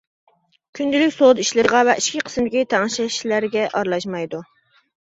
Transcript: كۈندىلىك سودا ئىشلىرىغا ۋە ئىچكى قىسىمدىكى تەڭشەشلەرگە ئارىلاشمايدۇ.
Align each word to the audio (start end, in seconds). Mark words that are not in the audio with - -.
كۈندىلىك 0.79 1.13
سودا 1.17 1.45
ئىشلىرىغا 1.45 1.83
ۋە 1.91 1.97
ئىچكى 2.01 2.25
قىسىمدىكى 2.31 2.67
تەڭشەشلەرگە 2.75 3.71
ئارىلاشمايدۇ. 3.71 4.47